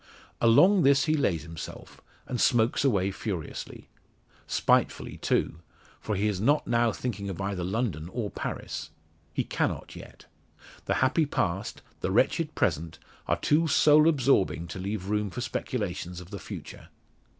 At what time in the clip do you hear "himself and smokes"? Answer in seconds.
1.43-2.83